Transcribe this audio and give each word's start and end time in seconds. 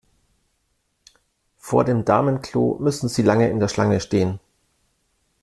Vor 1.59 1.83
dem 1.85 2.05
Damenklo 2.05 2.79
müssen 2.81 3.07
Sie 3.07 3.21
lange 3.21 3.49
in 3.51 3.59
der 3.59 3.67
Schlange 3.67 3.99
stehen. 3.99 4.39